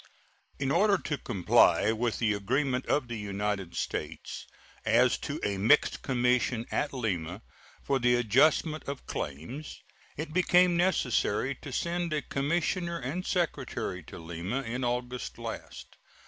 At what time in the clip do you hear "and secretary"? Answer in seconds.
12.97-14.01